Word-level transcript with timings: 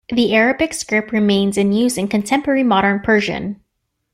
The 0.09 0.33
Arabic 0.35 0.73
script 0.73 1.11
remains 1.11 1.59
in 1.59 1.73
use 1.73 1.95
in 1.95 2.07
contemporary 2.07 2.63
modern 2.63 3.01
Persian. 3.01 3.61